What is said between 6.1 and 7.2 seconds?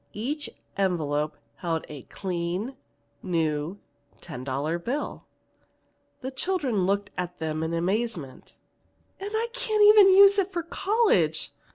The children looked